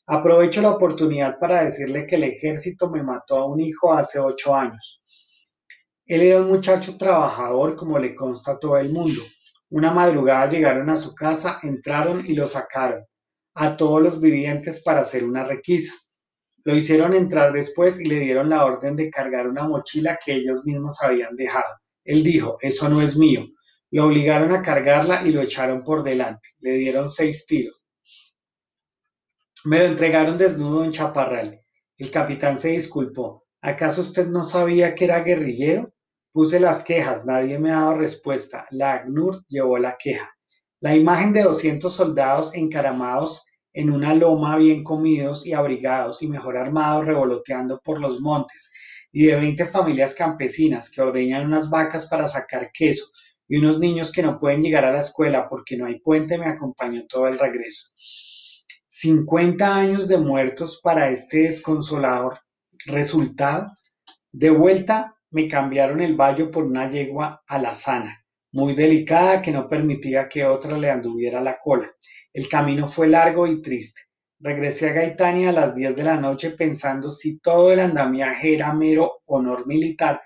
aprovecho 0.06 0.62
la 0.62 0.70
oportunidad 0.70 1.40
para 1.40 1.64
decirle 1.64 2.06
que 2.06 2.18
el 2.18 2.26
ejército 2.26 2.92
me 2.92 3.02
mató 3.02 3.38
a 3.38 3.48
un 3.48 3.60
hijo 3.60 3.92
hace 3.92 4.20
ocho 4.20 4.54
años. 4.54 5.02
Él 6.06 6.22
era 6.22 6.42
un 6.42 6.50
muchacho 6.50 6.96
trabajador 6.96 7.76
como 7.76 7.98
le 7.98 8.14
consta 8.14 8.52
a 8.52 8.60
todo 8.60 8.78
el 8.78 8.92
mundo. 8.92 9.24
Una 9.72 9.90
madrugada 9.90 10.48
llegaron 10.48 10.92
a 10.92 10.96
su 10.96 11.16
casa, 11.16 11.60
entraron 11.64 12.24
y 12.24 12.36
lo 12.36 12.46
sacaron 12.46 13.04
a 13.58 13.76
todos 13.76 14.02
los 14.02 14.22
vivientes 14.22 14.82
para 14.84 15.02
hacer 15.02 15.24
una 15.24 15.44
requisa. 15.44 15.94
Lo 16.64 16.76
hicieron 16.76 17.14
entrar 17.14 17.54
después 17.54 18.00
y 18.00 18.06
le 18.06 18.20
dieron 18.20 18.50
la 18.50 18.66
orden 18.66 18.96
de 18.96 19.10
cargar 19.10 19.48
una 19.48 19.68
mochila 19.68 20.20
que 20.24 20.34
ellos 20.34 20.66
mismos 20.66 21.02
habían 21.02 21.36
dejado. 21.36 21.66
Él 22.04 22.24
dijo, 22.24 22.58
eso 22.62 22.88
no 22.90 23.02
es 23.02 23.18
mío. 23.18 23.46
Lo 23.90 24.06
obligaron 24.06 24.52
a 24.52 24.62
cargarla 24.62 25.22
y 25.26 25.32
lo 25.32 25.42
echaron 25.42 25.84
por 25.84 26.04
delante. 26.04 26.50
Le 26.60 26.74
dieron 26.74 27.10
seis 27.10 27.46
tiros. 27.46 27.82
Me 29.64 29.80
lo 29.80 29.86
entregaron 29.86 30.38
desnudo 30.38 30.84
en 30.84 30.92
chaparral. 30.92 31.62
El 31.98 32.12
capitán 32.12 32.58
se 32.58 32.70
disculpó. 32.70 33.46
¿Acaso 33.62 34.02
usted 34.02 34.28
no 34.28 34.44
sabía 34.44 34.94
que 34.94 35.06
era 35.06 35.22
guerrillero? 35.22 35.94
Puse 36.32 36.60
las 36.60 36.84
quejas, 36.84 37.26
nadie 37.26 37.58
me 37.58 37.72
ha 37.72 37.82
dado 37.82 37.98
respuesta. 37.98 38.68
La 38.70 38.94
ACNUR 38.94 39.44
llevó 39.48 39.80
la 39.80 39.98
queja. 39.98 40.37
La 40.80 40.96
imagen 40.96 41.34
de 41.34 41.42
200 41.42 41.92
soldados 41.92 42.54
encaramados 42.54 43.48
en 43.74 43.90
una 43.90 44.14
loma 44.14 44.58
bien 44.58 44.84
comidos 44.84 45.48
y 45.48 45.54
abrigados 45.54 46.22
y 46.22 46.28
mejor 46.28 46.56
armados 46.56 47.08
revoloteando 47.08 47.82
por 47.84 48.00
los 48.00 48.22
montes, 48.22 48.72
y 49.12 49.26
de 49.26 49.38
20 49.38 49.66
familias 49.66 50.14
campesinas 50.14 50.92
que 50.92 51.02
ordeñan 51.02 51.48
unas 51.48 51.72
vacas 51.72 52.06
para 52.06 52.28
sacar 52.28 52.70
queso, 52.72 53.06
y 53.48 53.58
unos 53.58 53.80
niños 53.80 54.12
que 54.12 54.22
no 54.22 54.40
pueden 54.40 54.62
llegar 54.62 54.86
a 54.86 54.92
la 54.92 55.00
escuela 55.00 55.50
porque 55.50 55.78
no 55.78 55.88
hay 55.88 56.00
puente 56.00 56.38
me 56.38 56.46
acompañó 56.46 57.08
todo 57.08 57.28
el 57.28 57.40
regreso. 57.40 57.94
50 58.88 59.76
años 59.76 60.08
de 60.08 60.18
muertos 60.18 60.80
para 60.84 61.10
este 61.10 61.40
desconsolador 61.40 62.38
resultado. 62.86 63.72
De 64.32 64.52
vuelta 64.52 65.16
me 65.32 65.48
cambiaron 65.48 66.02
el 66.02 66.16
vallo 66.16 66.52
por 66.52 66.66
una 66.66 66.88
yegua 66.88 67.44
alazana, 67.48 68.27
muy 68.52 68.74
delicada 68.74 69.42
que 69.42 69.52
no 69.52 69.68
permitía 69.68 70.30
que 70.30 70.46
otra 70.46 70.78
le 70.78 70.90
anduviera 70.90 71.42
la 71.42 71.58
cola. 71.58 71.92
El 72.34 72.48
camino 72.48 72.88
fue 72.88 73.08
largo 73.08 73.48
y 73.48 73.62
triste. 73.62 74.02
Regresé 74.40 74.90
a 74.90 74.94
Gaitania 74.94 75.50
a 75.50 75.54
las 75.54 75.76
10 75.76 75.96
de 75.96 76.04
la 76.04 76.18
noche 76.18 76.52
pensando 76.52 77.10
si 77.10 77.40
todo 77.40 77.72
el 77.72 77.80
andamiaje 77.80 78.54
era 78.54 78.74
mero 78.74 79.22
honor 79.26 79.66
militar 79.66 80.22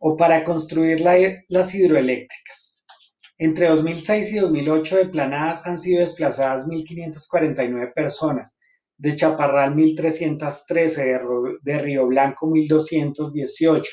o 0.00 0.16
para 0.16 0.44
construir 0.44 1.00
las 1.00 1.74
hidroeléctricas. 1.74 2.84
Entre 3.38 3.68
2006 3.68 4.32
y 4.32 4.38
2008 4.38 4.96
de 4.96 5.06
Planadas 5.06 5.66
han 5.66 5.78
sido 5.78 6.00
desplazadas 6.00 6.66
1.549 6.66 7.92
personas, 7.94 8.58
de 8.98 9.14
Chaparral 9.14 9.74
1.313, 9.74 11.58
de 11.62 11.78
Río 11.78 12.06
Blanco 12.06 12.46
1.218, 12.46 13.84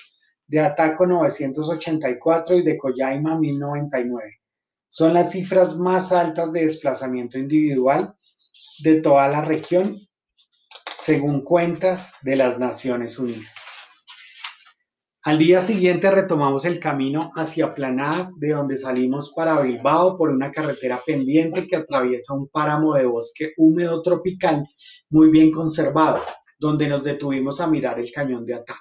de 0.48 0.60
Ataco 0.60 1.06
984 1.06 2.58
y 2.58 2.64
de 2.64 2.78
Coyaima 2.78 3.38
1099. 3.40 4.42
Son 4.88 5.14
las 5.14 5.32
cifras 5.32 5.78
más 5.78 6.12
altas 6.12 6.54
de 6.54 6.66
desplazamiento 6.66 7.40
individual 7.40 8.16
de 8.84 9.02
toda 9.02 9.28
la 9.30 9.42
región, 9.42 9.98
según 10.96 11.44
cuentas 11.44 12.18
de 12.22 12.36
las 12.36 12.60
Naciones 12.60 13.18
Unidas. 13.18 13.74
Al 15.26 15.38
día 15.38 15.62
siguiente 15.62 16.12
retomamos 16.12 16.66
el 16.66 16.82
camino 16.82 17.32
hacia 17.36 17.70
Planadas, 17.70 18.42
de 18.42 18.50
donde 18.50 18.76
salimos 18.76 19.32
para 19.34 19.62
Bilbao 19.62 20.18
por 20.18 20.30
una 20.30 20.52
carretera 20.52 21.02
pendiente 21.06 21.66
que 21.66 21.78
atraviesa 21.78 22.34
un 22.34 22.50
páramo 22.50 22.94
de 22.94 23.06
bosque 23.06 23.54
húmedo 23.56 24.02
tropical 24.02 24.68
muy 25.10 25.30
bien 25.30 25.50
conservado, 25.50 26.22
donde 26.60 26.90
nos 26.90 27.06
detuvimos 27.06 27.62
a 27.62 27.68
mirar 27.68 28.02
el 28.02 28.12
cañón 28.12 28.46
de 28.46 28.56
Atá. 28.56 28.76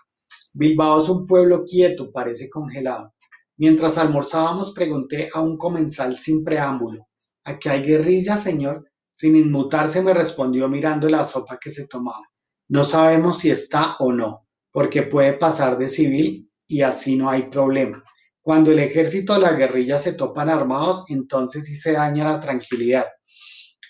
Bilbao 0.54 0.98
es 1.00 1.08
un 1.08 1.24
pueblo 1.24 1.64
quieto, 1.64 2.12
parece 2.12 2.50
congelado. 2.50 3.14
Mientras 3.56 3.98
almorzábamos 3.98 4.72
pregunté 4.72 5.30
a 5.32 5.40
un 5.40 5.56
comensal 5.56 6.16
sin 6.16 6.44
preámbulo, 6.44 7.08
¿aquí 7.44 7.68
hay 7.68 7.82
guerrilla, 7.82 8.36
señor? 8.36 8.90
Sin 9.12 9.36
inmutarse 9.36 10.02
me 10.02 10.14
respondió 10.14 10.68
mirando 10.68 11.08
la 11.08 11.24
sopa 11.24 11.58
que 11.58 11.70
se 11.70 11.86
tomaba. 11.86 12.26
No 12.68 12.82
sabemos 12.82 13.38
si 13.38 13.50
está 13.50 13.96
o 13.98 14.12
no, 14.12 14.46
porque 14.70 15.02
puede 15.02 15.34
pasar 15.34 15.78
de 15.78 15.88
civil 15.88 16.50
y 16.66 16.82
así 16.82 17.16
no 17.16 17.30
hay 17.30 17.44
problema. 17.44 18.02
Cuando 18.40 18.72
el 18.72 18.80
ejército 18.80 19.34
o 19.34 19.38
la 19.38 19.52
guerrilla 19.52 19.98
se 19.98 20.14
topan 20.14 20.48
armados, 20.48 21.04
entonces 21.08 21.66
sí 21.66 21.76
se 21.76 21.92
daña 21.92 22.24
la 22.24 22.40
tranquilidad. 22.40 23.06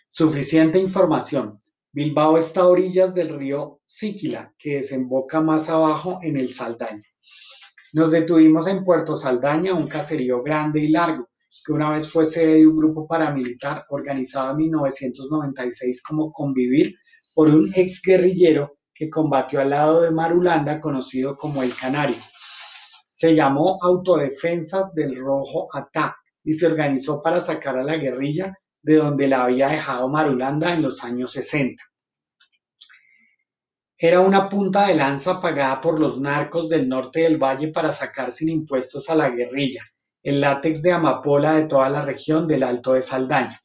Suficiente 0.09 0.79
información. 0.79 1.62
Bilbao 1.95 2.39
está 2.39 2.63
a 2.63 2.69
orillas 2.69 3.15
del 3.15 3.39
río 3.39 3.83
Síquila, 3.85 4.55
que 4.57 4.77
desemboca 4.77 5.43
más 5.43 5.69
abajo 5.69 6.21
en 6.23 6.39
el 6.39 6.51
Saldaña. 6.51 7.05
Nos 7.93 8.11
detuvimos 8.11 8.67
en 8.67 8.83
Puerto 8.83 9.15
Saldaña, 9.15 9.75
un 9.75 9.89
caserío 9.89 10.43
grande 10.43 10.81
y 10.81 10.89
largo, 10.89 11.29
que 11.67 11.73
una 11.73 11.91
vez 11.91 12.11
fue 12.11 12.25
sede 12.25 12.61
de 12.61 12.67
un 12.67 12.77
grupo 12.77 13.07
paramilitar 13.07 13.85
organizado 13.91 14.53
en 14.53 14.57
1996 14.57 16.03
como 16.03 16.31
Convivir 16.31 16.95
por 17.35 17.51
un 17.51 17.69
ex 17.77 18.01
guerrillero 18.03 18.73
que 18.95 19.11
combatió 19.11 19.61
al 19.61 19.69
lado 19.69 20.01
de 20.01 20.13
Marulanda, 20.13 20.81
conocido 20.81 21.37
como 21.37 21.63
el 21.63 21.75
Canario. 21.75 22.17
Se 23.11 23.35
llamó 23.35 23.79
Autodefensas 23.83 24.95
del 24.95 25.15
Rojo 25.15 25.69
Atá 25.75 26.17
y 26.43 26.55
se 26.55 26.67
organizó 26.69 27.21
para 27.21 27.43
sacar 27.43 27.77
a 27.77 27.85
la 27.85 27.99
guerrilla 27.99 28.55
de 28.83 28.97
donde 28.97 29.29
la 29.29 29.45
había 29.45 29.69
dejado 29.69 30.09
Marulanda 30.09 30.73
en 30.75 30.83
los 30.83 31.05
años 31.05 31.33
60. 31.33 31.83
Era 33.97 34.21
una 34.21 34.49
punta 34.49 34.89
de 34.89 34.97
lanza 34.97 35.41
pagada 35.41 35.81
por 35.81 36.01
los 36.01 36.21
narcos 36.21 36.69
del 36.69 36.89
norte 36.89 37.21
del 37.21 37.39
valle 37.39 37.69
para 37.69 37.93
sacar 37.93 38.33
sin 38.33 38.49
impuestos 38.49 39.09
a 39.11 39.15
la 39.15 39.31
guerrilla, 39.31 39.85
el 40.25 40.41
látex 40.41 40.83
de 40.83 40.93
amapola 40.93 41.55
de 41.55 41.67
toda 41.67 41.89
la 41.89 42.03
región 42.03 42.49
del 42.49 42.65
Alto 42.65 42.95
de 42.95 43.03
Saldaña. 43.03 43.61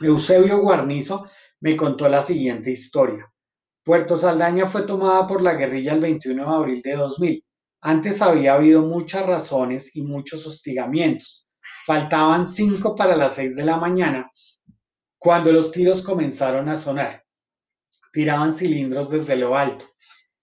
Eusebio 0.00 0.58
Guarnizo 0.58 1.28
me 1.60 1.76
contó 1.76 2.08
la 2.08 2.22
siguiente 2.22 2.70
historia. 2.70 3.32
Puerto 3.82 4.16
Saldaña 4.16 4.66
fue 4.66 4.82
tomada 4.82 5.26
por 5.26 5.42
la 5.42 5.54
guerrilla 5.54 5.94
el 5.94 6.00
21 6.00 6.44
de 6.44 6.56
abril 6.56 6.82
de 6.82 6.96
2000. 6.96 7.44
Antes 7.80 8.22
había 8.22 8.54
habido 8.54 8.82
muchas 8.82 9.26
razones 9.26 9.96
y 9.96 10.02
muchos 10.02 10.46
hostigamientos. 10.46 11.45
Faltaban 11.86 12.48
cinco 12.48 12.96
para 12.96 13.14
las 13.14 13.34
seis 13.36 13.54
de 13.54 13.64
la 13.64 13.76
mañana 13.76 14.32
cuando 15.18 15.52
los 15.52 15.70
tiros 15.70 16.02
comenzaron 16.02 16.68
a 16.68 16.74
sonar. 16.74 17.24
Tiraban 18.12 18.52
cilindros 18.52 19.10
desde 19.10 19.36
lo 19.36 19.56
alto. 19.56 19.84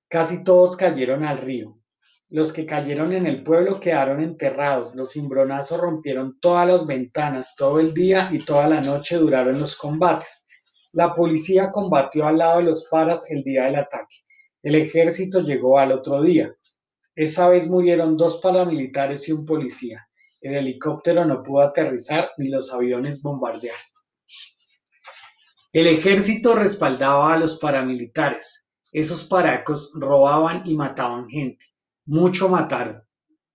Casi 0.08 0.46
todos 0.46 0.78
cayeron 0.78 1.26
al 1.26 1.40
río. 1.40 1.82
Los 2.30 2.54
que 2.54 2.66
cayeron 2.66 3.12
en 3.12 3.28
el 3.28 3.44
pueblo 3.44 3.82
quedaron 3.82 4.24
enterrados. 4.24 4.96
Los 4.96 5.12
cimbronazos 5.12 5.82
rompieron 5.82 6.40
todas 6.40 6.66
las 6.66 6.88
ventanas. 6.88 7.56
Todo 7.58 7.82
el 7.82 7.94
día 7.94 8.30
y 8.32 8.40
toda 8.40 8.70
la 8.70 8.80
noche 8.80 9.18
duraron 9.18 9.60
los 9.60 9.76
combates. 9.76 10.48
La 10.94 11.14
policía 11.14 11.74
combatió 11.74 12.26
al 12.26 12.38
lado 12.38 12.60
de 12.60 12.64
los 12.64 12.90
faras 12.90 13.30
el 13.32 13.44
día 13.44 13.66
del 13.66 13.76
ataque. 13.76 14.16
El 14.62 14.76
ejército 14.76 15.42
llegó 15.42 15.78
al 15.78 15.92
otro 15.92 16.24
día. 16.24 16.56
Esa 17.16 17.50
vez 17.50 17.68
murieron 17.68 18.16
dos 18.16 18.40
paramilitares 18.42 19.28
y 19.28 19.34
un 19.34 19.46
policía. 19.46 20.08
El 20.44 20.56
helicóptero 20.56 21.24
no 21.24 21.42
pudo 21.42 21.62
aterrizar 21.62 22.32
ni 22.38 22.50
los 22.50 22.74
aviones 22.74 23.22
bombardear. 23.22 23.78
El 25.72 25.88
ejército 25.88 26.54
respaldaba 26.54 27.34
a 27.34 27.38
los 27.38 27.60
paramilitares. 27.60 28.68
Esos 28.92 29.24
paracos 29.24 29.92
robaban 29.96 30.64
y 30.66 30.76
mataban 30.76 31.30
gente. 31.30 31.66
Mucho 32.06 32.50
mataron. 32.50 33.02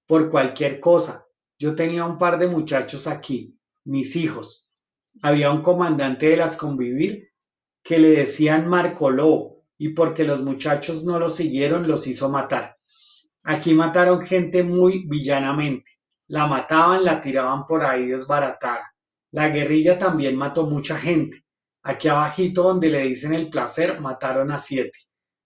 Por 0.07 0.31
cualquier 0.31 0.81
cosa. 0.81 1.27
Yo 1.59 1.75
tenía 1.75 2.07
un 2.07 2.17
par 2.17 2.39
de 2.39 2.49
muchachos 2.49 3.07
aquí, 3.07 3.61
mis 3.85 4.17
hijos. 4.17 4.67
Había 5.21 5.53
un 5.53 5.61
comandante 5.61 6.31
de 6.31 6.39
las 6.39 6.57
convivir 6.57 7.23
que 7.83 7.99
le 7.99 8.13
decían 8.13 8.67
Marco 8.67 9.11
Lobo 9.11 9.67
y 9.77 9.91
porque 9.91 10.25
los 10.25 10.41
muchachos 10.41 11.05
no 11.05 11.19
lo 11.19 11.29
siguieron 11.29 11.87
los 11.87 12.07
hizo 12.07 12.31
matar. 12.31 12.79
Aquí 13.45 13.75
mataron 13.75 14.23
gente 14.23 14.63
muy 14.63 15.07
villanamente. 15.07 15.98
La 16.29 16.47
mataban, 16.47 17.05
la 17.05 17.21
tiraban 17.21 17.65
por 17.67 17.83
ahí 17.83 18.07
desbaratada. 18.07 18.95
La 19.31 19.49
guerrilla 19.49 19.99
también 19.99 20.37
mató 20.37 20.67
mucha 20.67 20.99
gente. 20.99 21.43
Aquí 21.83 22.09
abajito 22.09 22.63
donde 22.63 22.91
le 22.91 23.03
dicen 23.03 23.33
el 23.33 23.49
placer, 23.49 24.01
mataron 24.01 24.51
a 24.51 24.59
siete. 24.59 24.99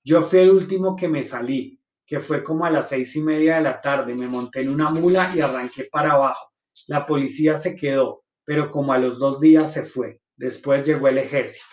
Yo 0.05 0.23
fui 0.23 0.41
el 0.41 0.51
último 0.51 0.97
que 0.97 1.09
me 1.09 1.23
salí, 1.23 1.81
que 2.05 2.19
fue 2.19 2.43
como 2.43 2.65
a 2.65 2.71
las 2.71 2.89
seis 2.89 3.15
y 3.15 3.23
media 3.23 3.57
de 3.57 3.63
la 3.63 3.81
tarde. 3.81 4.17
Me 4.17 4.27
monté 4.27 4.61
en 4.61 4.71
una 4.71 4.91
mula 4.91 5.33
y 5.35 5.41
arranqué 5.41 5.89
para 5.91 6.13
abajo. 6.13 6.53
La 6.89 7.07
policía 7.07 7.57
se 7.57 7.77
quedó, 7.77 8.25
pero 8.45 8.71
como 8.71 8.93
a 8.93 8.99
los 8.99 9.21
dos 9.21 9.41
días 9.41 9.73
se 9.73 9.85
fue. 9.85 10.21
Después 10.37 10.85
llegó 10.85 11.07
el 11.07 11.19
ejército. 11.19 11.67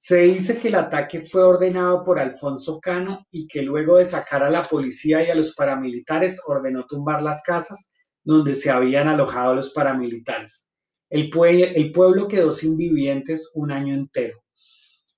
Se 0.00 0.18
dice 0.18 0.60
que 0.60 0.68
el 0.68 0.76
ataque 0.76 1.20
fue 1.20 1.42
ordenado 1.42 2.04
por 2.04 2.20
Alfonso 2.20 2.78
Cano 2.78 3.26
y 3.32 3.48
que 3.48 3.62
luego 3.62 3.96
de 3.96 4.04
sacar 4.04 4.44
a 4.44 4.48
la 4.48 4.62
policía 4.62 5.26
y 5.26 5.30
a 5.30 5.34
los 5.34 5.56
paramilitares 5.56 6.40
ordenó 6.46 6.86
tumbar 6.86 7.20
las 7.20 7.42
casas 7.42 7.90
donde 8.22 8.54
se 8.54 8.70
habían 8.70 9.08
alojado 9.08 9.56
los 9.56 9.70
paramilitares. 9.70 10.70
El, 11.10 11.30
pueblo 11.30 12.28
quedó 12.28 12.52
sin 12.52 12.76
vivientes 12.76 13.50
un 13.56 13.72
año 13.72 13.92
entero. 13.92 14.38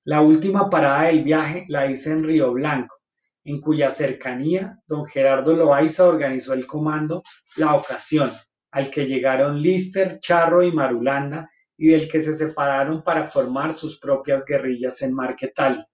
La 0.04 0.22
última 0.22 0.70
parada 0.70 1.02
del 1.02 1.24
viaje 1.24 1.66
la 1.68 1.90
hice 1.90 2.12
en 2.12 2.24
Río 2.24 2.50
Blanco, 2.54 2.96
en 3.44 3.60
cuya 3.60 3.90
cercanía 3.90 4.78
don 4.86 5.04
Gerardo 5.04 5.54
Loaiza 5.54 6.06
organizó 6.06 6.54
el 6.54 6.66
comando 6.66 7.22
La 7.56 7.74
Ocasión, 7.74 8.32
al 8.70 8.90
que 8.90 9.04
llegaron 9.04 9.60
Lister, 9.60 10.20
Charro 10.20 10.62
y 10.62 10.72
Marulanda 10.72 11.46
y 11.80 11.88
del 11.88 12.08
que 12.08 12.20
se 12.20 12.34
separaron 12.34 13.02
para 13.02 13.24
formar 13.24 13.72
sus 13.72 13.98
propias 13.98 14.44
guerrillas 14.44 15.00
en 15.00 15.14
Marquetal. 15.14 15.88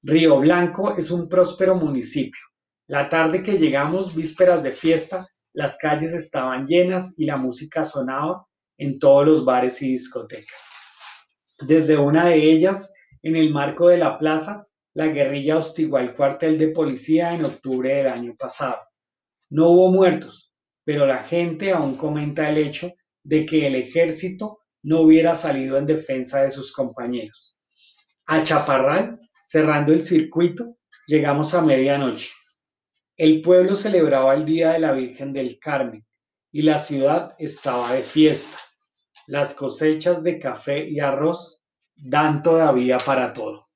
Río 0.00 0.38
Blanco 0.38 0.94
es 0.96 1.10
un 1.10 1.28
próspero 1.28 1.74
municipio. 1.74 2.40
La 2.86 3.08
tarde 3.08 3.42
que 3.42 3.58
llegamos, 3.58 4.14
vísperas 4.14 4.62
de 4.62 4.70
fiesta, 4.70 5.26
las 5.52 5.76
calles 5.76 6.12
estaban 6.12 6.68
llenas 6.68 7.18
y 7.18 7.24
la 7.24 7.36
música 7.36 7.84
sonaba 7.84 8.46
en 8.78 9.00
todos 9.00 9.26
los 9.26 9.44
bares 9.44 9.82
y 9.82 9.90
discotecas. 9.90 10.70
Desde 11.66 11.96
una 11.96 12.26
de 12.26 12.36
ellas, 12.36 12.94
en 13.22 13.34
el 13.34 13.50
marco 13.50 13.88
de 13.88 13.98
la 13.98 14.18
plaza, 14.18 14.68
la 14.94 15.08
guerrilla 15.08 15.58
hostigó 15.58 15.96
al 15.96 16.14
cuartel 16.14 16.58
de 16.58 16.68
policía 16.68 17.34
en 17.34 17.44
octubre 17.44 17.92
del 17.92 18.06
año 18.06 18.34
pasado. 18.38 18.78
No 19.50 19.70
hubo 19.70 19.90
muertos, 19.90 20.54
pero 20.84 21.06
la 21.06 21.18
gente 21.18 21.72
aún 21.72 21.96
comenta 21.96 22.48
el 22.48 22.58
hecho 22.58 22.92
de 23.24 23.44
que 23.44 23.66
el 23.66 23.74
ejército 23.74 24.60
no 24.82 25.00
hubiera 25.00 25.34
salido 25.34 25.78
en 25.78 25.86
defensa 25.86 26.42
de 26.42 26.50
sus 26.50 26.72
compañeros. 26.72 27.56
A 28.26 28.42
Chaparral, 28.42 29.18
cerrando 29.32 29.92
el 29.92 30.02
circuito, 30.02 30.78
llegamos 31.06 31.54
a 31.54 31.62
medianoche. 31.62 32.30
El 33.16 33.42
pueblo 33.42 33.74
celebraba 33.74 34.34
el 34.34 34.44
Día 34.44 34.72
de 34.72 34.78
la 34.80 34.92
Virgen 34.92 35.32
del 35.32 35.58
Carmen 35.58 36.06
y 36.50 36.62
la 36.62 36.78
ciudad 36.78 37.34
estaba 37.38 37.92
de 37.92 38.02
fiesta. 38.02 38.58
Las 39.26 39.54
cosechas 39.54 40.22
de 40.22 40.38
café 40.38 40.88
y 40.88 41.00
arroz 41.00 41.64
dan 41.94 42.42
todavía 42.42 42.98
para 42.98 43.32
todo. 43.32 43.71